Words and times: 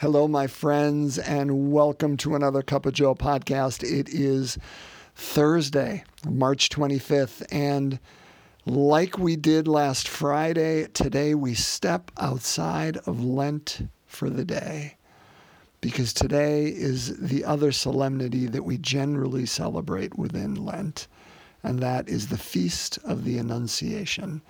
Hello, 0.00 0.28
my 0.28 0.46
friends, 0.46 1.18
and 1.18 1.72
welcome 1.72 2.18
to 2.18 2.34
another 2.34 2.60
Cup 2.60 2.84
of 2.84 2.92
Joe 2.92 3.14
podcast. 3.14 3.82
It 3.82 4.10
is 4.10 4.58
Thursday, 5.14 6.04
March 6.28 6.68
25th, 6.68 7.46
and 7.50 7.98
like 8.66 9.16
we 9.16 9.36
did 9.36 9.66
last 9.66 10.06
Friday, 10.06 10.88
today 10.88 11.34
we 11.34 11.54
step 11.54 12.10
outside 12.18 12.98
of 13.06 13.24
Lent 13.24 13.88
for 14.06 14.28
the 14.28 14.44
day 14.44 14.96
because 15.80 16.12
today 16.12 16.66
is 16.66 17.16
the 17.16 17.46
other 17.46 17.72
solemnity 17.72 18.46
that 18.48 18.64
we 18.66 18.76
generally 18.76 19.46
celebrate 19.46 20.18
within 20.18 20.56
Lent, 20.56 21.08
and 21.62 21.80
that 21.80 22.06
is 22.06 22.28
the 22.28 22.36
Feast 22.36 22.98
of 23.02 23.24
the 23.24 23.38
Annunciation. 23.38 24.42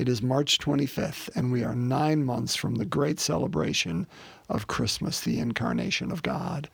It 0.00 0.08
is 0.08 0.22
March 0.22 0.56
25th, 0.56 1.28
and 1.36 1.52
we 1.52 1.62
are 1.62 1.74
nine 1.74 2.24
months 2.24 2.56
from 2.56 2.76
the 2.76 2.86
great 2.86 3.20
celebration 3.20 4.06
of 4.48 4.66
Christmas, 4.66 5.20
the 5.20 5.38
incarnation 5.38 6.10
of 6.10 6.22
God. 6.22 6.70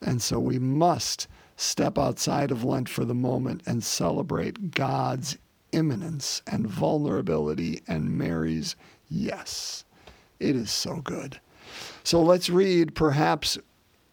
And 0.00 0.22
so 0.22 0.38
we 0.38 0.58
must 0.58 1.28
step 1.56 1.98
outside 1.98 2.50
of 2.50 2.64
Lent 2.64 2.88
for 2.88 3.04
the 3.04 3.14
moment 3.14 3.60
and 3.66 3.84
celebrate 3.84 4.70
God's 4.70 5.36
immanence 5.72 6.40
and 6.46 6.66
vulnerability 6.66 7.82
and 7.86 8.16
Mary's 8.16 8.76
yes. 9.10 9.84
It 10.38 10.56
is 10.56 10.70
so 10.70 11.02
good. 11.02 11.38
So 12.02 12.22
let's 12.22 12.48
read 12.48 12.94
perhaps, 12.94 13.58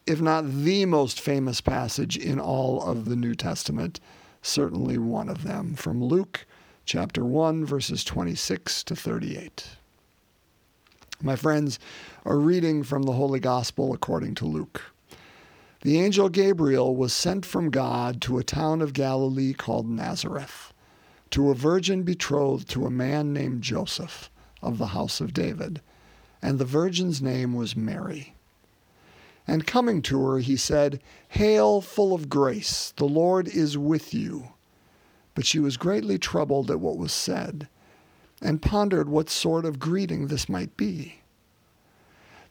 if 0.05 0.19
not 0.19 0.43
the 0.45 0.83
most 0.85 1.21
famous 1.21 1.61
passage 1.61 2.17
in 2.17 2.37
all 2.37 2.83
of 2.83 3.05
the 3.05 3.15
New 3.15 3.33
Testament, 3.33 4.01
certainly 4.41 4.97
one 4.97 5.29
of 5.29 5.43
them 5.43 5.73
from 5.73 6.03
Luke 6.03 6.45
chapter 6.87 7.25
1, 7.25 7.65
verses 7.65 8.05
26 8.05 8.81
to 8.85 8.95
38. 8.95 9.71
My 11.21 11.35
friends, 11.35 11.79
a 12.23 12.33
reading 12.33 12.81
from 12.81 13.03
the 13.03 13.11
Holy 13.11 13.41
Gospel 13.41 13.93
according 13.93 14.35
to 14.35 14.45
Luke. 14.45 14.81
The 15.81 15.99
angel 15.99 16.29
Gabriel 16.29 16.95
was 16.95 17.11
sent 17.11 17.45
from 17.45 17.71
God 17.71 18.21
to 18.21 18.37
a 18.37 18.43
town 18.43 18.81
of 18.81 18.93
Galilee 18.93 19.51
called 19.53 19.89
Nazareth, 19.89 20.71
to 21.31 21.51
a 21.51 21.55
virgin 21.55 22.03
betrothed 22.03 22.69
to 22.69 22.85
a 22.85 22.89
man 22.89 23.33
named 23.33 23.63
Joseph 23.63 24.31
of 24.61 24.77
the 24.77 24.87
house 24.87 25.19
of 25.19 25.33
David, 25.33 25.81
and 26.41 26.57
the 26.57 26.63
virgin's 26.63 27.21
name 27.21 27.53
was 27.53 27.75
Mary. 27.75 28.33
And 29.45 29.67
coming 29.67 30.01
to 30.03 30.25
her, 30.25 30.39
he 30.39 30.55
said, 30.55 31.01
Hail, 31.27 31.81
full 31.81 32.13
of 32.13 32.29
grace, 32.29 32.93
the 32.95 33.03
Lord 33.03 33.49
is 33.49 33.77
with 33.77 34.13
you. 34.13 34.53
But 35.37 35.45
she 35.45 35.59
was 35.59 35.77
greatly 35.77 36.17
troubled 36.17 36.71
at 36.71 36.79
what 36.79 36.97
was 36.97 37.13
said, 37.13 37.67
and 38.41 38.59
pondered 38.59 39.07
what 39.07 39.29
sort 39.29 39.65
of 39.65 39.77
greeting 39.77 40.25
this 40.25 40.49
might 40.49 40.75
be. 40.75 41.19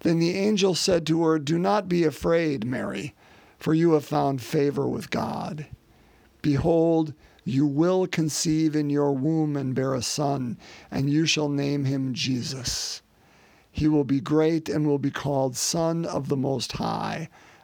Then 0.02 0.20
the 0.20 0.36
angel 0.36 0.76
said 0.76 1.04
to 1.08 1.24
her, 1.24 1.40
Do 1.40 1.58
not 1.58 1.88
be 1.88 2.04
afraid, 2.04 2.64
Mary, 2.64 3.12
for 3.58 3.74
you 3.74 3.94
have 3.94 4.04
found 4.04 4.40
favor 4.40 4.86
with 4.86 5.10
God. 5.10 5.66
Behold, 6.42 7.12
you 7.44 7.66
will 7.66 8.06
conceive 8.06 8.76
in 8.76 8.88
your 8.88 9.10
womb 9.10 9.56
and 9.56 9.74
bear 9.74 9.92
a 9.92 10.00
son, 10.00 10.56
and 10.88 11.10
you 11.10 11.26
shall 11.26 11.48
name 11.48 11.86
him 11.86 12.14
Jesus. 12.14 13.02
He 13.72 13.88
will 13.88 14.04
be 14.04 14.20
great 14.20 14.68
and 14.68 14.86
will 14.86 15.00
be 15.00 15.10
called 15.10 15.56
Son 15.56 16.04
of 16.04 16.28
the 16.28 16.36
Most 16.36 16.70
High 16.70 17.30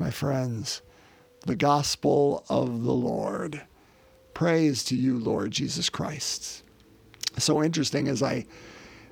my 0.00 0.10
friends, 0.10 0.80
the 1.46 1.54
gospel 1.54 2.44
of 2.48 2.84
the 2.84 2.92
Lord. 2.92 3.62
Praise 4.32 4.82
to 4.84 4.96
you, 4.96 5.18
Lord 5.18 5.50
Jesus 5.50 5.90
Christ. 5.90 6.64
So 7.36 7.62
interesting 7.62 8.08
as 8.08 8.22
I 8.22 8.46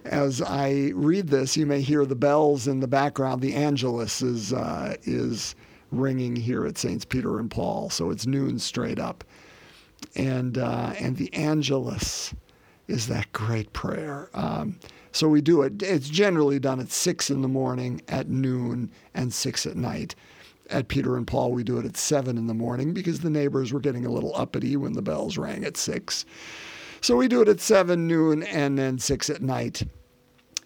as 0.05 0.41
I 0.41 0.93
read 0.95 1.29
this, 1.29 1.57
you 1.57 1.67
may 1.67 1.83
hear 1.83 2.07
the 2.07 2.15
bells 2.15 2.67
in 2.67 2.81
the 2.81 2.89
background. 2.89 3.43
The 3.43 3.55
Angelus 3.55 4.23
is 4.23 4.55
uh, 4.55 4.97
is 5.03 5.55
ringing 5.93 6.35
here 6.35 6.67
at 6.67 6.79
Saints 6.79 7.05
Peter 7.05 7.39
and 7.39 7.51
Paul, 7.51 7.91
so 7.91 8.11
it's 8.11 8.27
noon 8.27 8.59
straight 8.59 8.99
up, 8.99 9.25
and 10.17 10.57
uh, 10.57 10.95
and 10.99 11.19
the 11.19 11.33
Angelus 11.35 12.35
is 12.87 13.09
that 13.09 13.31
great 13.33 13.75
prayer. 13.75 14.31
Um, 14.33 14.81
so 15.13 15.29
we 15.29 15.43
do 15.43 15.61
it. 15.63 15.83
It's 15.83 16.09
generally 16.09 16.59
done 16.59 16.81
at 16.81 16.91
six 16.91 17.29
in 17.29 17.43
the 17.43 17.49
morning, 17.49 18.01
at 18.09 18.29
noon, 18.29 18.91
and 19.15 19.35
six 19.35 19.67
at 19.67 19.77
night 19.77 20.15
at 20.71 20.89
Peter 20.89 21.17
and 21.17 21.27
Paul, 21.27 21.53
we 21.53 21.65
do 21.65 21.79
it 21.79 21.87
at 21.87 21.97
seven 21.97 22.37
in 22.37 22.47
the 22.47 22.55
morning 22.55 22.93
because 22.93 23.21
the 23.21 23.31
neighbors 23.31 23.73
were 23.73 23.81
getting 23.81 24.05
a 24.05 24.11
little 24.11 24.35
uppity 24.35 24.77
when 24.77 24.93
the 24.93 25.03
bells 25.03 25.39
rang 25.39 25.65
at 25.65 25.77
six. 25.77 26.25
So 27.01 27.17
we 27.17 27.29
do 27.29 27.43
it 27.43 27.49
at 27.49 27.61
seven, 27.61 28.07
noon, 28.07 28.43
and 28.43 28.79
then 28.79 28.99
six 28.99 29.31
at 29.31 29.43
night. 29.43 29.83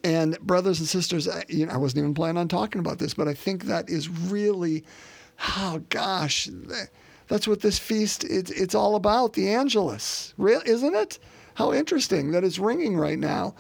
And 0.05 0.39
brothers 0.41 0.81
and 0.81 0.89
sisters, 0.89 1.29
I, 1.29 1.45
you 1.49 1.67
know, 1.67 1.73
I 1.73 1.77
wasn't 1.77 1.99
even 2.01 2.15
planning 2.15 2.39
on 2.39 2.49
talking 2.49 2.81
about 2.81 2.99
this, 2.99 3.15
but 3.15 3.29
I 3.29 3.35
think 3.35 3.65
that 3.65 3.89
is 3.89 4.09
really, 4.09 4.85
oh 5.57 5.83
gosh, 5.91 6.49
that's 7.29 7.47
what 7.47 7.61
this 7.61 7.79
feast 7.79 8.25
it's 8.25 8.51
it's 8.51 8.75
all 8.75 8.97
about. 8.97 9.35
The 9.35 9.51
Angelus, 9.51 10.35
real 10.37 10.63
isn't 10.67 10.95
it? 10.95 11.19
How 11.55 11.73
interesting 11.73 12.33
that 12.33 12.43
it's 12.45 12.59
ringing 12.59 12.97
right 12.97 13.19
now. 13.19 13.55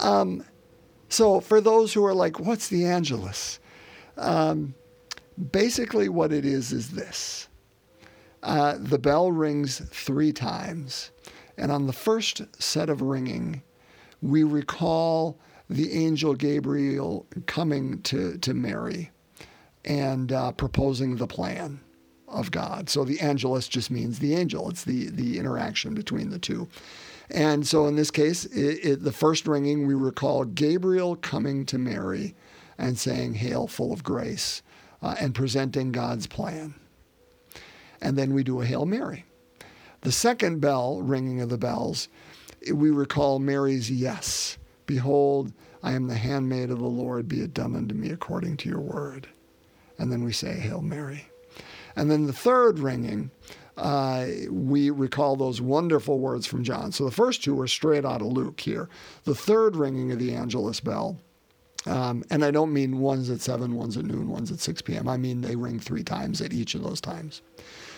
Um, 0.00 0.44
so 1.08 1.40
for 1.40 1.60
those 1.60 1.92
who 1.92 2.04
are 2.04 2.14
like, 2.14 2.40
what's 2.40 2.68
the 2.68 2.84
Angelus? 2.86 3.60
Um, 4.16 4.74
Basically, 5.52 6.08
what 6.08 6.32
it 6.32 6.44
is 6.44 6.72
is 6.72 6.90
this 6.90 7.48
uh, 8.42 8.76
the 8.78 8.98
bell 8.98 9.32
rings 9.32 9.82
three 9.90 10.32
times. 10.32 11.10
And 11.58 11.72
on 11.72 11.86
the 11.86 11.92
first 11.92 12.42
set 12.62 12.88
of 12.88 13.02
ringing, 13.02 13.62
we 14.22 14.44
recall 14.44 15.38
the 15.68 15.92
angel 15.92 16.34
Gabriel 16.34 17.26
coming 17.46 18.02
to, 18.02 18.38
to 18.38 18.54
Mary 18.54 19.10
and 19.84 20.32
uh, 20.32 20.52
proposing 20.52 21.16
the 21.16 21.26
plan 21.26 21.80
of 22.28 22.50
God. 22.50 22.88
So 22.88 23.04
the 23.04 23.20
angelus 23.20 23.68
just 23.68 23.90
means 23.90 24.18
the 24.18 24.34
angel, 24.34 24.68
it's 24.68 24.84
the, 24.84 25.10
the 25.10 25.38
interaction 25.38 25.94
between 25.94 26.30
the 26.30 26.38
two. 26.38 26.68
And 27.30 27.66
so 27.66 27.86
in 27.86 27.96
this 27.96 28.10
case, 28.10 28.44
it, 28.46 28.84
it, 28.84 29.02
the 29.02 29.12
first 29.12 29.46
ringing, 29.46 29.86
we 29.86 29.94
recall 29.94 30.44
Gabriel 30.44 31.16
coming 31.16 31.66
to 31.66 31.78
Mary 31.78 32.36
and 32.78 32.98
saying, 32.98 33.34
Hail, 33.34 33.66
full 33.66 33.92
of 33.92 34.04
grace 34.04 34.62
uh, 35.02 35.16
and 35.20 35.34
presenting 35.34 35.92
God's 35.92 36.26
plan. 36.26 36.74
And 38.00 38.16
then 38.16 38.34
we 38.34 38.42
do 38.42 38.60
a 38.60 38.66
Hail 38.66 38.86
Mary. 38.86 39.24
The 40.02 40.12
second 40.12 40.60
bell, 40.60 41.00
ringing 41.02 41.40
of 41.40 41.48
the 41.48 41.58
bells, 41.58 42.08
we 42.72 42.90
recall 42.90 43.38
Mary's 43.38 43.90
yes. 43.90 44.58
Behold, 44.86 45.52
I 45.82 45.92
am 45.92 46.06
the 46.06 46.16
handmaid 46.16 46.70
of 46.70 46.78
the 46.78 46.84
Lord, 46.84 47.28
be 47.28 47.40
it 47.40 47.54
done 47.54 47.74
unto 47.74 47.94
me 47.94 48.10
according 48.10 48.56
to 48.58 48.68
your 48.68 48.80
word. 48.80 49.28
And 49.98 50.12
then 50.12 50.24
we 50.24 50.32
say, 50.32 50.54
Hail 50.54 50.82
Mary. 50.82 51.28
And 51.96 52.10
then 52.10 52.26
the 52.26 52.32
third 52.32 52.78
ringing, 52.78 53.30
uh, 53.76 54.26
we 54.50 54.90
recall 54.90 55.36
those 55.36 55.60
wonderful 55.60 56.18
words 56.18 56.46
from 56.46 56.64
John. 56.64 56.92
So 56.92 57.04
the 57.04 57.10
first 57.10 57.42
two 57.42 57.58
are 57.60 57.66
straight 57.66 58.04
out 58.04 58.20
of 58.20 58.28
Luke 58.28 58.60
here. 58.60 58.88
The 59.24 59.34
third 59.34 59.76
ringing 59.76 60.12
of 60.12 60.18
the 60.18 60.34
Angelus 60.34 60.80
bell 60.80 61.18
um, 61.86 62.24
and 62.30 62.44
I 62.44 62.50
don't 62.50 62.72
mean 62.72 62.98
one's 62.98 63.30
at 63.30 63.40
7, 63.40 63.74
one's 63.74 63.96
at 63.96 64.04
noon, 64.04 64.28
one's 64.28 64.50
at 64.50 64.60
6 64.60 64.82
p.m. 64.82 65.08
I 65.08 65.16
mean 65.16 65.40
they 65.40 65.56
ring 65.56 65.78
three 65.78 66.02
times 66.02 66.40
at 66.40 66.52
each 66.52 66.74
of 66.74 66.82
those 66.82 67.00
times. 67.00 67.42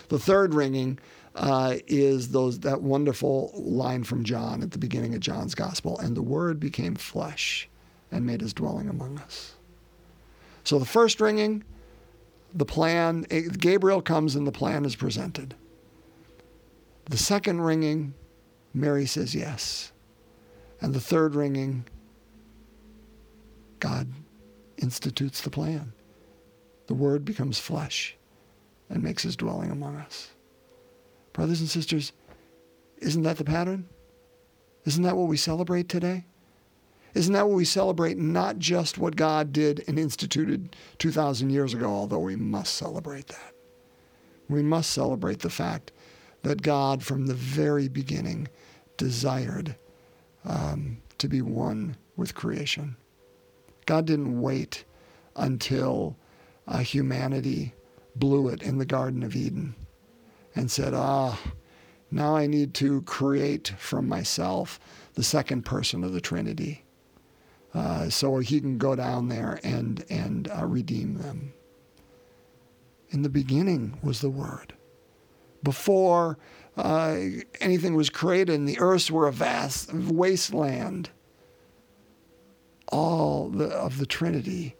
The 0.08 0.18
third 0.18 0.54
ringing 0.54 0.98
uh, 1.34 1.76
is 1.86 2.30
those 2.30 2.60
that 2.60 2.82
wonderful 2.82 3.52
line 3.54 4.04
from 4.04 4.24
John 4.24 4.62
at 4.62 4.72
the 4.72 4.78
beginning 4.78 5.14
of 5.14 5.20
John's 5.20 5.54
Gospel, 5.54 5.98
and 5.98 6.16
the 6.16 6.22
Word 6.22 6.58
became 6.58 6.94
flesh 6.94 7.68
and 8.10 8.26
made 8.26 8.40
his 8.40 8.54
dwelling 8.54 8.88
among 8.88 9.18
us. 9.18 9.54
So 10.64 10.78
the 10.78 10.84
first 10.84 11.20
ringing, 11.20 11.64
the 12.54 12.64
plan, 12.64 13.26
eh, 13.30 13.42
Gabriel 13.58 14.02
comes 14.02 14.34
and 14.34 14.46
the 14.46 14.52
plan 14.52 14.84
is 14.84 14.96
presented. 14.96 15.54
The 17.06 17.18
second 17.18 17.60
ringing, 17.60 18.14
Mary 18.74 19.06
says 19.06 19.34
yes. 19.34 19.92
And 20.80 20.94
the 20.94 21.00
third 21.00 21.34
ringing, 21.34 21.86
God 23.80 24.08
institutes 24.76 25.40
the 25.40 25.50
plan. 25.50 25.92
The 26.86 26.94
Word 26.94 27.24
becomes 27.24 27.58
flesh 27.58 28.16
and 28.88 29.02
makes 29.02 29.22
his 29.22 29.36
dwelling 29.36 29.70
among 29.70 29.96
us. 29.96 30.30
Brothers 31.32 31.60
and 31.60 31.68
sisters, 31.68 32.12
isn't 32.98 33.22
that 33.22 33.36
the 33.36 33.44
pattern? 33.44 33.88
Isn't 34.84 35.02
that 35.02 35.16
what 35.16 35.28
we 35.28 35.36
celebrate 35.36 35.88
today? 35.88 36.24
Isn't 37.14 37.34
that 37.34 37.46
what 37.46 37.56
we 37.56 37.64
celebrate? 37.64 38.18
Not 38.18 38.58
just 38.58 38.98
what 38.98 39.16
God 39.16 39.52
did 39.52 39.84
and 39.88 39.98
instituted 39.98 40.76
2,000 40.98 41.50
years 41.50 41.74
ago, 41.74 41.86
although 41.86 42.18
we 42.18 42.36
must 42.36 42.74
celebrate 42.74 43.28
that. 43.28 43.52
We 44.48 44.62
must 44.62 44.90
celebrate 44.90 45.40
the 45.40 45.50
fact 45.50 45.92
that 46.42 46.62
God, 46.62 47.02
from 47.02 47.26
the 47.26 47.34
very 47.34 47.88
beginning, 47.88 48.48
desired 48.96 49.76
um, 50.44 50.98
to 51.18 51.28
be 51.28 51.42
one 51.42 51.96
with 52.16 52.34
creation. 52.34 52.96
God 53.88 54.04
didn't 54.04 54.42
wait 54.42 54.84
until 55.34 56.14
uh, 56.66 56.76
humanity 56.76 57.72
blew 58.14 58.48
it 58.48 58.62
in 58.62 58.76
the 58.76 58.84
Garden 58.84 59.22
of 59.22 59.34
Eden 59.34 59.74
and 60.54 60.70
said, 60.70 60.92
Ah, 60.92 61.40
now 62.10 62.36
I 62.36 62.46
need 62.46 62.74
to 62.74 63.00
create 63.02 63.68
from 63.78 64.06
myself 64.06 64.78
the 65.14 65.22
second 65.22 65.64
person 65.64 66.04
of 66.04 66.12
the 66.12 66.20
Trinity. 66.20 66.84
Uh, 67.72 68.10
so 68.10 68.40
he 68.40 68.60
can 68.60 68.76
go 68.76 68.94
down 68.94 69.30
there 69.30 69.58
and, 69.64 70.04
and 70.10 70.50
uh, 70.50 70.66
redeem 70.66 71.14
them. 71.14 71.54
In 73.08 73.22
the 73.22 73.30
beginning 73.30 73.98
was 74.02 74.20
the 74.20 74.28
Word. 74.28 74.74
Before 75.62 76.36
uh, 76.76 77.16
anything 77.62 77.94
was 77.94 78.10
created 78.10 78.54
and 78.54 78.68
the 78.68 78.80
earths 78.80 79.10
were 79.10 79.28
a 79.28 79.32
vast 79.32 79.94
wasteland, 79.94 81.08
all 82.88 83.48
the, 83.48 83.66
of 83.66 83.98
the 83.98 84.06
Trinity, 84.06 84.74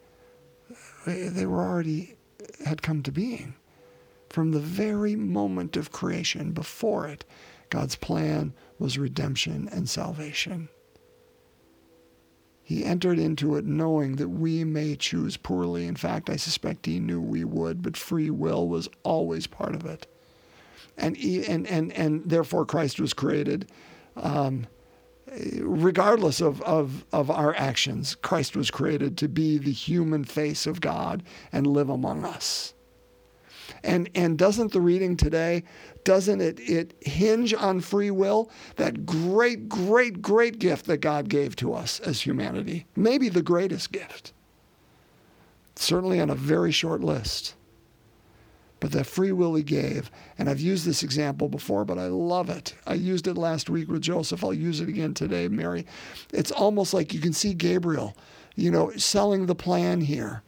they 1.06 1.46
were 1.46 1.62
already, 1.62 2.16
had 2.64 2.82
come 2.82 3.02
to 3.02 3.12
being. 3.12 3.54
From 4.28 4.52
the 4.52 4.60
very 4.60 5.16
moment 5.16 5.76
of 5.76 5.92
creation, 5.92 6.52
before 6.52 7.06
it, 7.06 7.24
God's 7.70 7.96
plan 7.96 8.52
was 8.78 8.98
redemption 8.98 9.68
and 9.72 9.88
salvation. 9.88 10.68
He 12.62 12.84
entered 12.84 13.18
into 13.18 13.56
it 13.56 13.64
knowing 13.64 14.16
that 14.16 14.28
we 14.28 14.62
may 14.62 14.94
choose 14.94 15.38
poorly. 15.38 15.86
In 15.86 15.96
fact, 15.96 16.28
I 16.28 16.36
suspect 16.36 16.84
he 16.84 17.00
knew 17.00 17.20
we 17.20 17.42
would, 17.42 17.80
but 17.80 17.96
free 17.96 18.28
will 18.28 18.68
was 18.68 18.90
always 19.04 19.46
part 19.46 19.74
of 19.74 19.86
it. 19.86 20.06
And, 20.98 21.16
and, 21.16 21.66
and, 21.66 21.92
and 21.92 22.28
therefore, 22.28 22.66
Christ 22.66 23.00
was 23.00 23.14
created. 23.14 23.70
Um, 24.16 24.66
regardless 25.60 26.40
of, 26.40 26.60
of, 26.62 27.04
of 27.12 27.30
our 27.30 27.54
actions, 27.56 28.14
Christ 28.14 28.56
was 28.56 28.70
created 28.70 29.16
to 29.18 29.28
be 29.28 29.58
the 29.58 29.72
human 29.72 30.24
face 30.24 30.66
of 30.66 30.80
God 30.80 31.22
and 31.52 31.66
live 31.66 31.88
among 31.88 32.24
us. 32.24 32.74
And 33.84 34.10
and 34.14 34.38
doesn't 34.38 34.72
the 34.72 34.80
reading 34.80 35.16
today 35.16 35.62
doesn't 36.02 36.40
it 36.40 36.58
it 36.58 36.94
hinge 37.00 37.52
on 37.54 37.80
free 37.80 38.10
will? 38.10 38.50
That 38.76 39.04
great 39.04 39.68
great 39.68 40.22
great 40.22 40.58
gift 40.58 40.86
that 40.86 40.98
God 40.98 41.28
gave 41.28 41.54
to 41.56 41.74
us 41.74 42.00
as 42.00 42.22
humanity. 42.22 42.86
Maybe 42.96 43.28
the 43.28 43.42
greatest 43.42 43.92
gift. 43.92 44.32
Certainly 45.76 46.20
on 46.20 46.30
a 46.30 46.34
very 46.34 46.72
short 46.72 47.02
list. 47.02 47.54
But 48.80 48.92
the 48.92 49.02
free 49.02 49.32
will 49.32 49.54
he 49.54 49.62
gave, 49.62 50.10
and 50.38 50.48
I've 50.48 50.60
used 50.60 50.86
this 50.86 51.02
example 51.02 51.48
before, 51.48 51.84
but 51.84 51.98
I 51.98 52.06
love 52.06 52.48
it. 52.48 52.74
I 52.86 52.94
used 52.94 53.26
it 53.26 53.34
last 53.34 53.68
week 53.68 53.88
with 53.88 54.02
Joseph. 54.02 54.44
I'll 54.44 54.54
use 54.54 54.80
it 54.80 54.88
again 54.88 55.14
today, 55.14 55.48
Mary. 55.48 55.84
It's 56.32 56.52
almost 56.52 56.94
like 56.94 57.12
you 57.12 57.20
can 57.20 57.32
see 57.32 57.54
Gabriel, 57.54 58.16
you 58.54 58.70
know, 58.70 58.92
selling 58.96 59.46
the 59.46 59.54
plan 59.54 60.00
here 60.00 60.42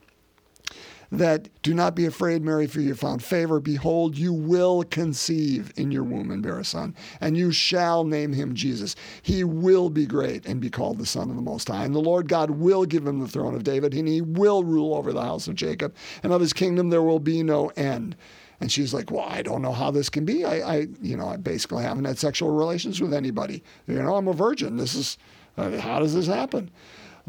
that 1.12 1.48
do 1.62 1.74
not 1.74 1.96
be 1.96 2.06
afraid, 2.06 2.42
Mary, 2.42 2.66
for 2.66 2.80
you 2.80 2.94
found 2.94 3.22
favor. 3.22 3.58
Behold, 3.58 4.16
you 4.16 4.32
will 4.32 4.84
conceive 4.84 5.72
in 5.76 5.90
your 5.90 6.04
womb 6.04 6.30
and 6.30 6.42
bear 6.42 6.58
a 6.58 6.64
son, 6.64 6.94
and 7.20 7.36
you 7.36 7.50
shall 7.50 8.04
name 8.04 8.32
him 8.32 8.54
Jesus. 8.54 8.94
He 9.22 9.42
will 9.42 9.90
be 9.90 10.06
great 10.06 10.46
and 10.46 10.60
be 10.60 10.70
called 10.70 10.98
the 10.98 11.06
Son 11.06 11.28
of 11.28 11.36
the 11.36 11.42
Most 11.42 11.68
High. 11.68 11.84
And 11.84 11.94
the 11.94 12.00
Lord 12.00 12.28
God 12.28 12.50
will 12.50 12.84
give 12.84 13.06
him 13.06 13.18
the 13.18 13.28
throne 13.28 13.54
of 13.54 13.64
David, 13.64 13.92
and 13.94 14.06
he 14.06 14.20
will 14.20 14.62
rule 14.62 14.94
over 14.94 15.12
the 15.12 15.22
house 15.22 15.48
of 15.48 15.56
Jacob, 15.56 15.94
and 16.22 16.32
of 16.32 16.40
his 16.40 16.52
kingdom 16.52 16.90
there 16.90 17.02
will 17.02 17.20
be 17.20 17.42
no 17.42 17.68
end. 17.76 18.16
And 18.60 18.70
she's 18.70 18.92
like, 18.94 19.10
Well, 19.10 19.26
I 19.26 19.42
don't 19.42 19.62
know 19.62 19.72
how 19.72 19.90
this 19.90 20.10
can 20.10 20.24
be. 20.24 20.44
I, 20.44 20.76
I 20.76 20.86
you 21.00 21.16
know, 21.16 21.26
I 21.26 21.36
basically 21.36 21.82
haven't 21.82 22.04
had 22.04 22.18
sexual 22.18 22.50
relations 22.50 23.00
with 23.00 23.14
anybody. 23.14 23.64
You 23.86 24.02
know, 24.02 24.16
I'm 24.16 24.28
a 24.28 24.32
virgin. 24.32 24.76
This 24.76 24.94
is, 24.94 25.18
uh, 25.56 25.78
how 25.78 25.98
does 25.98 26.14
this 26.14 26.26
happen? 26.26 26.70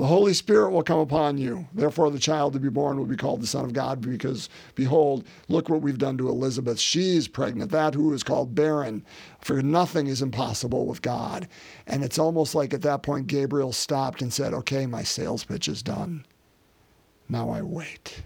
The 0.01 0.07
Holy 0.07 0.33
Spirit 0.33 0.71
will 0.71 0.81
come 0.81 0.97
upon 0.97 1.37
you. 1.37 1.67
Therefore, 1.75 2.09
the 2.09 2.17
child 2.17 2.53
to 2.53 2.59
be 2.59 2.69
born 2.69 2.97
will 2.97 3.05
be 3.05 3.15
called 3.15 3.39
the 3.39 3.45
Son 3.45 3.65
of 3.65 3.73
God, 3.73 4.01
because 4.01 4.49
behold, 4.73 5.27
look 5.47 5.69
what 5.69 5.83
we've 5.83 5.99
done 5.99 6.17
to 6.17 6.27
Elizabeth. 6.27 6.79
She's 6.79 7.27
pregnant, 7.27 7.69
that 7.69 7.93
who 7.93 8.11
is 8.11 8.23
called 8.23 8.55
barren. 8.55 9.05
For 9.41 9.61
nothing 9.61 10.07
is 10.07 10.23
impossible 10.23 10.87
with 10.87 11.03
God. 11.03 11.47
And 11.85 12.03
it's 12.03 12.17
almost 12.17 12.55
like 12.55 12.73
at 12.73 12.81
that 12.81 13.03
point, 13.03 13.27
Gabriel 13.27 13.71
stopped 13.71 14.23
and 14.23 14.33
said, 14.33 14.55
Okay, 14.55 14.87
my 14.87 15.03
sales 15.03 15.43
pitch 15.43 15.67
is 15.67 15.83
done. 15.83 16.25
Now 17.29 17.51
I 17.51 17.61
wait. 17.61 18.23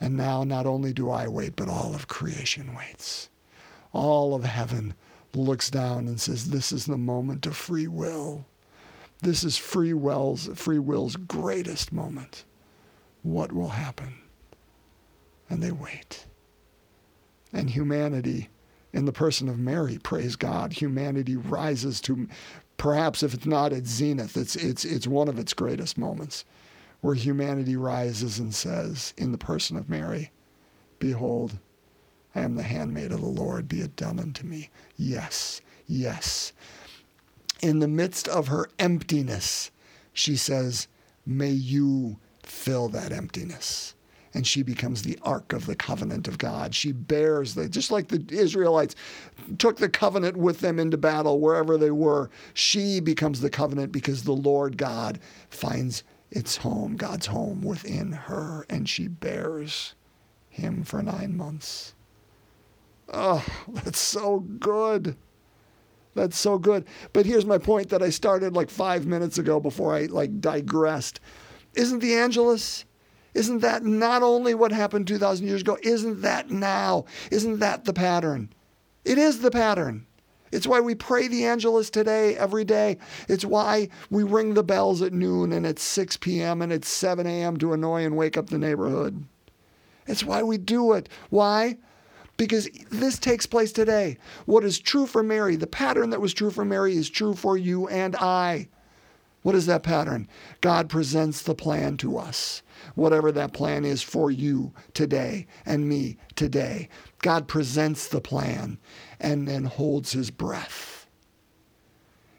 And 0.00 0.16
now 0.16 0.42
not 0.42 0.66
only 0.66 0.92
do 0.92 1.10
I 1.10 1.28
wait, 1.28 1.54
but 1.54 1.68
all 1.68 1.94
of 1.94 2.08
creation 2.08 2.74
waits. 2.74 3.28
All 3.92 4.34
of 4.34 4.42
heaven 4.42 4.94
looks 5.32 5.70
down 5.70 6.08
and 6.08 6.20
says, 6.20 6.50
This 6.50 6.72
is 6.72 6.86
the 6.86 6.98
moment 6.98 7.46
of 7.46 7.56
free 7.56 7.86
will. 7.86 8.46
This 9.26 9.42
is 9.42 9.56
free 9.56 9.92
will's, 9.92 10.48
free 10.54 10.78
will's 10.78 11.16
greatest 11.16 11.92
moment. 11.92 12.44
What 13.24 13.50
will 13.50 13.70
happen? 13.70 14.14
And 15.50 15.60
they 15.60 15.72
wait. 15.72 16.26
And 17.52 17.68
humanity, 17.68 18.50
in 18.92 19.04
the 19.04 19.12
person 19.12 19.48
of 19.48 19.58
Mary, 19.58 19.98
praise 19.98 20.36
God, 20.36 20.74
humanity 20.74 21.34
rises 21.34 22.00
to 22.02 22.28
perhaps 22.76 23.24
if 23.24 23.34
it's 23.34 23.46
not 23.46 23.72
its 23.72 23.90
zenith, 23.90 24.36
it's, 24.36 24.54
it's, 24.54 24.84
it's 24.84 25.08
one 25.08 25.26
of 25.26 25.40
its 25.40 25.54
greatest 25.54 25.98
moments 25.98 26.44
where 27.00 27.16
humanity 27.16 27.74
rises 27.74 28.38
and 28.38 28.54
says, 28.54 29.12
in 29.16 29.32
the 29.32 29.38
person 29.38 29.76
of 29.76 29.90
Mary, 29.90 30.30
Behold, 31.00 31.58
I 32.32 32.42
am 32.42 32.54
the 32.54 32.62
handmaid 32.62 33.10
of 33.10 33.22
the 33.22 33.26
Lord, 33.26 33.66
be 33.66 33.80
it 33.80 33.96
done 33.96 34.20
unto 34.20 34.46
me. 34.46 34.70
Yes, 34.96 35.62
yes 35.88 36.52
in 37.62 37.78
the 37.78 37.88
midst 37.88 38.28
of 38.28 38.48
her 38.48 38.68
emptiness, 38.78 39.70
she 40.12 40.36
says, 40.36 40.88
May 41.24 41.50
you 41.50 42.18
fill 42.42 42.88
that 42.90 43.12
emptiness. 43.12 43.94
And 44.34 44.46
she 44.46 44.62
becomes 44.62 45.02
the 45.02 45.18
ark 45.22 45.54
of 45.54 45.64
the 45.64 45.74
covenant 45.74 46.28
of 46.28 46.36
God. 46.36 46.74
She 46.74 46.92
bears 46.92 47.54
the, 47.54 47.68
just 47.68 47.90
like 47.90 48.08
the 48.08 48.24
Israelites 48.30 48.94
took 49.58 49.78
the 49.78 49.88
covenant 49.88 50.36
with 50.36 50.60
them 50.60 50.78
into 50.78 50.98
battle 50.98 51.40
wherever 51.40 51.78
they 51.78 51.90
were, 51.90 52.28
she 52.52 53.00
becomes 53.00 53.40
the 53.40 53.48
covenant 53.48 53.92
because 53.92 54.24
the 54.24 54.32
Lord 54.32 54.76
God 54.76 55.20
finds 55.48 56.04
its 56.30 56.56
home, 56.58 56.96
God's 56.96 57.26
home 57.26 57.62
within 57.62 58.12
her, 58.12 58.66
and 58.68 58.88
she 58.88 59.08
bears 59.08 59.94
him 60.50 60.82
for 60.82 61.02
nine 61.02 61.36
months. 61.36 61.94
Oh, 63.12 63.44
that's 63.68 64.00
so 64.00 64.40
good. 64.40 65.16
That's 66.16 66.38
so 66.38 66.58
good. 66.58 66.86
But 67.12 67.26
here's 67.26 67.44
my 67.44 67.58
point 67.58 67.90
that 67.90 68.02
I 68.02 68.10
started 68.10 68.56
like 68.56 68.70
five 68.70 69.06
minutes 69.06 69.36
ago 69.38 69.60
before 69.60 69.94
I 69.94 70.06
like 70.06 70.40
digressed. 70.40 71.20
Isn't 71.74 72.00
the 72.00 72.14
Angelus? 72.14 72.86
Isn't 73.34 73.58
that 73.58 73.84
not 73.84 74.22
only 74.22 74.54
what 74.54 74.72
happened 74.72 75.06
2,000 75.06 75.46
years 75.46 75.60
ago? 75.60 75.76
Isn't 75.82 76.22
that 76.22 76.50
now? 76.50 77.04
Isn't 77.30 77.58
that 77.58 77.84
the 77.84 77.92
pattern? 77.92 78.50
It 79.04 79.18
is 79.18 79.40
the 79.40 79.50
pattern. 79.50 80.06
It's 80.50 80.66
why 80.66 80.80
we 80.80 80.94
pray 80.94 81.28
the 81.28 81.44
Angelus 81.44 81.90
today, 81.90 82.34
every 82.34 82.64
day. 82.64 82.96
It's 83.28 83.44
why 83.44 83.90
we 84.08 84.22
ring 84.22 84.54
the 84.54 84.64
bells 84.64 85.02
at 85.02 85.12
noon 85.12 85.52
and 85.52 85.66
at 85.66 85.78
6 85.78 86.16
p.m. 86.16 86.62
and 86.62 86.72
at 86.72 86.86
7 86.86 87.26
a.m. 87.26 87.58
to 87.58 87.74
annoy 87.74 88.06
and 88.06 88.16
wake 88.16 88.38
up 88.38 88.48
the 88.48 88.58
neighborhood. 88.58 89.22
It's 90.06 90.24
why 90.24 90.42
we 90.42 90.56
do 90.56 90.92
it. 90.92 91.10
Why? 91.28 91.76
Because 92.36 92.68
this 92.90 93.18
takes 93.18 93.46
place 93.46 93.72
today. 93.72 94.18
What 94.44 94.64
is 94.64 94.78
true 94.78 95.06
for 95.06 95.22
Mary, 95.22 95.56
the 95.56 95.66
pattern 95.66 96.10
that 96.10 96.20
was 96.20 96.34
true 96.34 96.50
for 96.50 96.64
Mary, 96.64 96.96
is 96.96 97.08
true 97.10 97.34
for 97.34 97.56
you 97.56 97.88
and 97.88 98.16
I. 98.16 98.68
What 99.42 99.54
is 99.54 99.66
that 99.66 99.84
pattern? 99.84 100.28
God 100.60 100.88
presents 100.88 101.42
the 101.42 101.54
plan 101.54 101.96
to 101.98 102.18
us, 102.18 102.62
whatever 102.96 103.30
that 103.30 103.52
plan 103.52 103.84
is 103.84 104.02
for 104.02 104.30
you 104.30 104.72
today 104.92 105.46
and 105.64 105.88
me 105.88 106.16
today. 106.34 106.88
God 107.22 107.46
presents 107.46 108.08
the 108.08 108.20
plan 108.20 108.78
and 109.20 109.46
then 109.46 109.64
holds 109.64 110.12
his 110.12 110.30
breath 110.32 110.95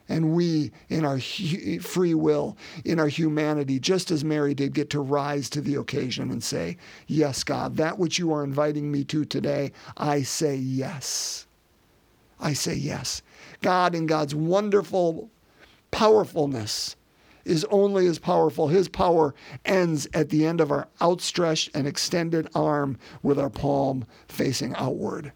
And 0.09 0.33
we, 0.33 0.71
in 0.89 1.03
our 1.03 1.17
hu- 1.17 1.79
free 1.79 2.13
will, 2.13 2.57
in 2.85 2.99
our 2.99 3.07
humanity, 3.07 3.79
just 3.79 4.09
as 4.11 4.23
Mary 4.23 4.53
did, 4.53 4.73
get 4.73 4.89
to 4.91 4.99
rise 5.01 5.49
to 5.51 5.61
the 5.61 5.75
occasion 5.75 6.31
and 6.31 6.43
say, 6.43 6.77
Yes, 7.07 7.43
God, 7.43 7.77
that 7.77 7.99
which 7.99 8.17
you 8.17 8.31
are 8.33 8.43
inviting 8.43 8.91
me 8.91 9.03
to 9.05 9.25
today, 9.25 9.71
I 9.97 10.21
say 10.21 10.55
yes. 10.55 11.45
I 12.39 12.53
say 12.53 12.75
yes. 12.75 13.21
God, 13.61 13.95
in 13.95 14.05
God's 14.05 14.35
wonderful 14.35 15.29
powerfulness, 15.91 16.95
is 17.43 17.65
only 17.71 18.07
as 18.07 18.19
powerful. 18.19 18.67
His 18.67 18.89
power 18.89 19.33
ends 19.65 20.07
at 20.13 20.29
the 20.29 20.45
end 20.45 20.59
of 20.61 20.69
our 20.69 20.87
outstretched 21.01 21.71
and 21.73 21.87
extended 21.87 22.47
arm 22.53 22.97
with 23.23 23.39
our 23.39 23.49
palm 23.49 24.05
facing 24.27 24.75
outward 24.75 25.31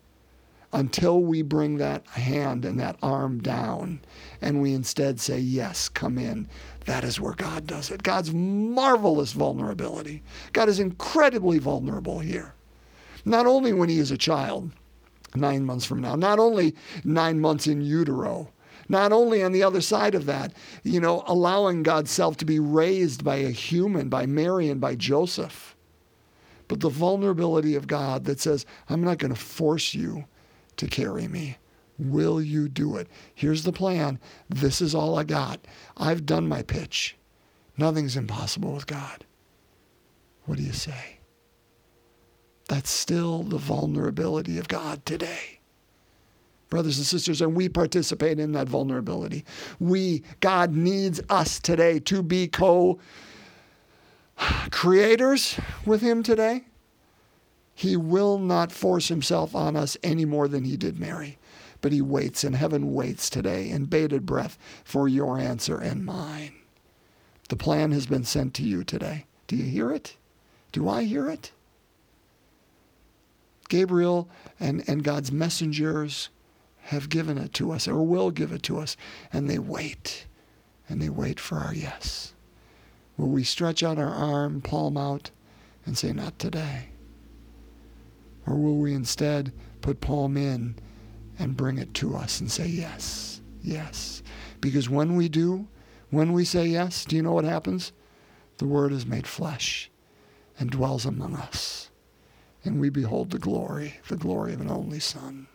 until 0.73 1.21
we 1.21 1.41
bring 1.41 1.77
that 1.77 2.05
hand 2.07 2.63
and 2.65 2.79
that 2.79 2.97
arm 3.01 3.39
down 3.41 4.01
and 4.41 4.61
we 4.61 4.73
instead 4.73 5.19
say, 5.19 5.39
Yes, 5.39 5.89
come 5.89 6.17
in. 6.17 6.47
That 6.85 7.03
is 7.03 7.19
where 7.19 7.33
God 7.33 7.67
does 7.67 7.91
it. 7.91 8.03
God's 8.03 8.33
marvelous 8.33 9.33
vulnerability. 9.33 10.23
God 10.53 10.69
is 10.69 10.79
incredibly 10.79 11.59
vulnerable 11.59 12.19
here. 12.19 12.55
Not 13.23 13.45
only 13.45 13.71
when 13.73 13.89
he 13.89 13.99
is 13.99 14.11
a 14.11 14.17
child, 14.17 14.71
nine 15.35 15.65
months 15.65 15.85
from 15.85 16.01
now, 16.01 16.15
not 16.15 16.39
only 16.39 16.75
nine 17.03 17.39
months 17.39 17.67
in 17.67 17.81
utero, 17.81 18.51
not 18.89 19.11
only 19.11 19.43
on 19.43 19.51
the 19.51 19.63
other 19.63 19.81
side 19.81 20.15
of 20.15 20.25
that, 20.25 20.53
you 20.83 20.99
know, 20.99 21.23
allowing 21.27 21.83
God's 21.83 22.11
self 22.11 22.35
to 22.37 22.45
be 22.45 22.59
raised 22.59 23.23
by 23.23 23.35
a 23.37 23.51
human, 23.51 24.09
by 24.09 24.25
Mary 24.25 24.69
and 24.69 24.81
by 24.81 24.95
Joseph, 24.95 25.75
but 26.67 26.79
the 26.79 26.89
vulnerability 26.89 27.75
of 27.75 27.87
God 27.87 28.25
that 28.25 28.39
says, 28.39 28.65
I'm 28.89 29.03
not 29.03 29.17
going 29.17 29.33
to 29.33 29.39
force 29.39 29.93
you 29.93 30.25
to 30.81 30.87
carry 30.87 31.27
me. 31.27 31.57
Will 31.99 32.41
you 32.41 32.67
do 32.67 32.95
it? 32.95 33.07
Here's 33.35 33.61
the 33.61 33.71
plan. 33.71 34.19
This 34.49 34.81
is 34.81 34.95
all 34.95 35.15
I 35.15 35.23
got. 35.23 35.59
I've 35.95 36.25
done 36.25 36.47
my 36.47 36.63
pitch. 36.63 37.15
Nothing's 37.77 38.17
impossible 38.17 38.73
with 38.73 38.87
God. 38.87 39.23
What 40.45 40.57
do 40.57 40.63
you 40.63 40.73
say? 40.73 41.19
That's 42.67 42.89
still 42.89 43.43
the 43.43 43.59
vulnerability 43.59 44.57
of 44.57 44.67
God 44.67 45.05
today. 45.05 45.59
Brothers 46.69 46.97
and 46.97 47.05
sisters, 47.05 47.41
and 47.41 47.55
we 47.55 47.69
participate 47.69 48.39
in 48.39 48.53
that 48.53 48.67
vulnerability. 48.67 49.45
We, 49.79 50.23
God 50.39 50.73
needs 50.73 51.21
us 51.29 51.59
today 51.59 51.99
to 51.99 52.23
be 52.23 52.47
co 52.47 52.97
creators 54.71 55.59
with 55.85 56.01
Him 56.01 56.23
today. 56.23 56.63
He 57.81 57.97
will 57.97 58.37
not 58.37 58.71
force 58.71 59.07
Himself 59.07 59.55
on 59.55 59.75
us 59.75 59.97
any 60.03 60.25
more 60.25 60.47
than 60.47 60.65
He 60.65 60.77
did 60.77 60.99
Mary 60.99 61.37
but 61.81 61.91
he 61.91 62.01
waits, 62.01 62.43
and 62.43 62.55
heaven 62.55 62.93
waits 62.93 63.29
today 63.29 63.69
in 63.69 63.85
bated 63.85 64.25
breath 64.25 64.57
for 64.83 65.07
your 65.07 65.37
answer 65.37 65.79
and 65.79 66.05
mine. 66.05 66.53
The 67.49 67.55
plan 67.55 67.91
has 67.91 68.05
been 68.05 68.23
sent 68.23 68.53
to 68.55 68.63
you 68.63 68.83
today. 68.83 69.25
Do 69.47 69.55
you 69.55 69.65
hear 69.65 69.91
it? 69.91 70.15
Do 70.71 70.87
I 70.87 71.03
hear 71.03 71.29
it? 71.29 71.51
Gabriel 73.67 74.29
and, 74.59 74.83
and 74.87 75.03
God's 75.03 75.31
messengers 75.31 76.29
have 76.83 77.09
given 77.09 77.37
it 77.37 77.53
to 77.53 77.71
us 77.71 77.87
or 77.87 78.05
will 78.05 78.31
give 78.31 78.51
it 78.51 78.63
to 78.63 78.77
us, 78.77 78.95
and 79.33 79.49
they 79.49 79.59
wait. 79.59 80.25
And 80.87 81.01
they 81.01 81.09
wait 81.09 81.39
for 81.39 81.57
our 81.57 81.73
yes. 81.73 82.33
Will 83.17 83.29
we 83.29 83.43
stretch 83.43 83.81
out 83.81 83.97
our 83.97 84.13
arm, 84.13 84.61
palm 84.61 84.97
out, 84.97 85.31
and 85.85 85.97
say, 85.97 86.11
Not 86.11 86.37
today? 86.37 86.90
Or 88.47 88.55
will 88.55 88.77
we 88.77 88.93
instead 88.93 89.53
put 89.81 90.01
palm 90.01 90.37
in 90.37 90.75
and 91.37 91.57
bring 91.57 91.77
it 91.77 91.93
to 91.95 92.15
us 92.15 92.39
and 92.39 92.51
say, 92.51 92.67
Yes, 92.67 93.41
yes. 93.61 94.23
Because 94.59 94.89
when 94.89 95.15
we 95.15 95.29
do, 95.29 95.67
when 96.09 96.33
we 96.33 96.45
say 96.45 96.67
yes, 96.67 97.05
do 97.05 97.15
you 97.15 97.21
know 97.23 97.31
what 97.31 97.45
happens? 97.45 97.91
The 98.57 98.67
Word 98.67 98.91
is 98.91 99.05
made 99.05 99.25
flesh 99.25 99.89
and 100.59 100.69
dwells 100.69 101.05
among 101.05 101.35
us. 101.35 101.89
And 102.63 102.79
we 102.79 102.89
behold 102.89 103.31
the 103.31 103.39
glory, 103.39 103.95
the 104.07 104.17
glory 104.17 104.53
of 104.53 104.61
an 104.61 104.69
only 104.69 104.99
Son. 104.99 105.47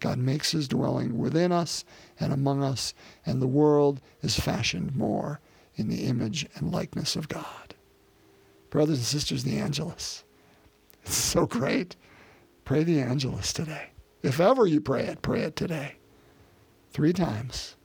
God 0.00 0.18
makes 0.18 0.50
his 0.52 0.66
dwelling 0.66 1.16
within 1.18 1.52
us 1.52 1.84
and 2.18 2.32
among 2.32 2.62
us, 2.62 2.92
and 3.24 3.40
the 3.40 3.46
world 3.46 4.00
is 4.22 4.38
fashioned 4.38 4.96
more 4.96 5.40
in 5.76 5.88
the 5.88 6.04
image 6.04 6.46
and 6.56 6.72
likeness 6.72 7.16
of 7.16 7.28
God. 7.28 7.74
Brothers 8.70 8.98
and 8.98 9.06
sisters, 9.06 9.44
the 9.44 9.58
Angelus. 9.58 10.24
It's 11.02 11.14
so 11.32 11.46
great. 11.46 11.96
Pray 12.64 12.84
the 12.84 13.00
Angelus 13.00 13.52
today. 13.52 13.90
If 14.22 14.38
ever 14.38 14.66
you 14.66 14.80
pray 14.80 15.04
it, 15.04 15.22
pray 15.22 15.42
it 15.42 15.56
today. 15.56 15.96
Three 16.92 17.12
times. 17.12 17.76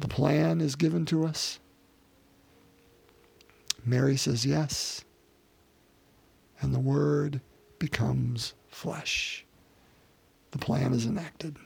The 0.00 0.08
plan 0.08 0.60
is 0.60 0.76
given 0.76 1.04
to 1.06 1.24
us. 1.26 1.60
Mary 3.84 4.16
says 4.16 4.46
yes. 4.46 5.04
And 6.60 6.74
the 6.74 6.80
Word 6.80 7.40
becomes 7.78 8.54
flesh. 8.68 9.44
The 10.52 10.58
plan 10.58 10.92
is 10.92 11.06
enacted. 11.06 11.56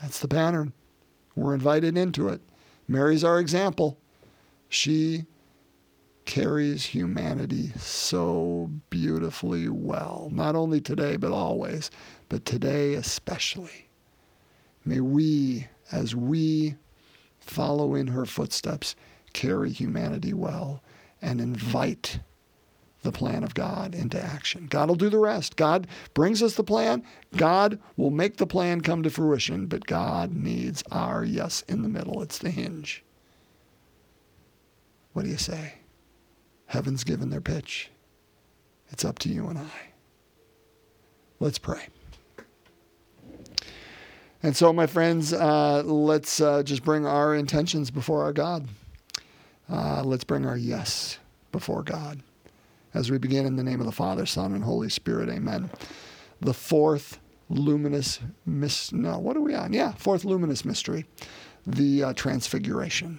That's 0.00 0.20
the 0.20 0.28
pattern. 0.28 0.72
We're 1.34 1.54
invited 1.54 1.96
into 1.96 2.28
it. 2.28 2.40
Mary's 2.88 3.24
our 3.24 3.38
example. 3.38 3.98
She 4.68 5.26
carries 6.24 6.84
humanity 6.86 7.72
so 7.76 8.70
beautifully 8.88 9.68
well, 9.68 10.28
not 10.32 10.54
only 10.54 10.80
today, 10.80 11.16
but 11.16 11.32
always, 11.32 11.90
but 12.28 12.44
today 12.44 12.94
especially. 12.94 13.88
May 14.84 15.00
we, 15.00 15.66
as 15.92 16.14
we 16.14 16.76
follow 17.38 17.94
in 17.94 18.08
her 18.08 18.26
footsteps, 18.26 18.94
carry 19.32 19.70
humanity 19.70 20.32
well 20.32 20.82
and 21.20 21.40
invite 21.40 22.20
the 23.02 23.12
plan 23.12 23.44
of 23.44 23.54
God 23.54 23.94
into 23.94 24.22
action. 24.22 24.66
God 24.68 24.88
will 24.88 24.96
do 24.96 25.08
the 25.08 25.18
rest. 25.18 25.56
God 25.56 25.86
brings 26.14 26.42
us 26.42 26.54
the 26.54 26.64
plan. 26.64 27.02
God 27.36 27.78
will 27.96 28.10
make 28.10 28.36
the 28.36 28.46
plan 28.46 28.82
come 28.82 29.02
to 29.02 29.10
fruition, 29.10 29.66
but 29.66 29.86
God 29.86 30.34
needs 30.34 30.82
our 30.90 31.24
yes 31.24 31.62
in 31.66 31.82
the 31.82 31.88
middle. 31.88 32.20
It's 32.22 32.38
the 32.38 32.50
hinge. 32.50 33.02
What 35.12 35.24
do 35.24 35.30
you 35.30 35.38
say? 35.38 35.79
Heaven's 36.70 37.02
given 37.02 37.30
their 37.30 37.40
pitch. 37.40 37.90
It's 38.90 39.04
up 39.04 39.18
to 39.20 39.28
you 39.28 39.48
and 39.48 39.58
I. 39.58 39.92
Let's 41.40 41.58
pray. 41.58 41.88
And 44.40 44.56
so, 44.56 44.72
my 44.72 44.86
friends, 44.86 45.32
uh, 45.32 45.82
let's 45.84 46.40
uh, 46.40 46.62
just 46.62 46.84
bring 46.84 47.06
our 47.06 47.34
intentions 47.34 47.90
before 47.90 48.22
our 48.22 48.32
God. 48.32 48.68
Uh, 49.68 50.04
let's 50.04 50.22
bring 50.22 50.46
our 50.46 50.56
yes 50.56 51.18
before 51.50 51.82
God 51.82 52.20
as 52.94 53.10
we 53.10 53.18
begin 53.18 53.46
in 53.46 53.56
the 53.56 53.64
name 53.64 53.80
of 53.80 53.86
the 53.86 53.92
Father, 53.92 54.24
Son, 54.24 54.54
and 54.54 54.62
Holy 54.62 54.90
Spirit. 54.90 55.28
Amen. 55.28 55.70
The 56.40 56.54
fourth 56.54 57.18
luminous 57.48 58.20
mis 58.46 58.92
no, 58.92 59.18
what 59.18 59.36
are 59.36 59.40
we 59.40 59.56
on? 59.56 59.72
Yeah, 59.72 59.90
fourth 59.94 60.24
luminous 60.24 60.64
mystery, 60.64 61.04
the 61.66 62.04
uh, 62.04 62.12
Transfiguration. 62.12 63.18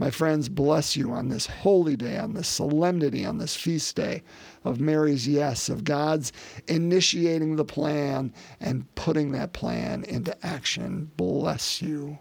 My 0.00 0.08
friends, 0.08 0.48
bless 0.48 0.96
you 0.96 1.12
on 1.12 1.28
this 1.28 1.46
holy 1.46 1.94
day, 1.94 2.16
on 2.16 2.32
this 2.32 2.48
solemnity, 2.48 3.26
on 3.26 3.36
this 3.36 3.54
feast 3.54 3.96
day 3.96 4.22
of 4.64 4.80
Mary's 4.80 5.28
yes, 5.28 5.68
of 5.68 5.84
God's 5.84 6.32
initiating 6.68 7.56
the 7.56 7.66
plan 7.66 8.32
and 8.60 8.92
putting 8.94 9.32
that 9.32 9.52
plan 9.52 10.04
into 10.04 10.34
action. 10.44 11.10
Bless 11.18 11.82
you. 11.82 12.18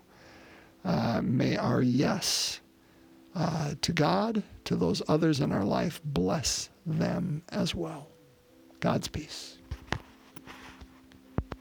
Uh, 0.84 1.22
may 1.24 1.56
our 1.56 1.82
yes 1.82 2.60
uh, 3.34 3.76
to 3.82 3.94
God, 3.94 4.44
to 4.66 4.76
those 4.76 5.02
others 5.08 5.40
in 5.40 5.54
our 5.54 5.64
life, 5.64 6.02
bless 6.04 6.70
them 6.86 7.44
as 7.48 7.74
well. 7.74 8.10
God's 8.82 9.08
peace. 9.08 9.59